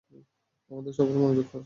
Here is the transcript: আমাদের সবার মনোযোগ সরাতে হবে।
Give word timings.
আমাদের 0.71 0.93
সবার 0.93 1.17
মনোযোগ 1.17 1.45
সরাতে 1.45 1.47
হবে। 1.47 1.59